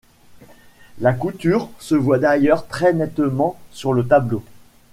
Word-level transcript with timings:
La 0.99 1.13
couture 1.13 1.69
se 1.77 1.93
voit 1.93 2.17
d'ailleurs 2.17 2.65
très 2.65 2.91
nettement 2.91 3.59
sur 3.69 3.93
le 3.93 4.07
tableau. 4.07 4.43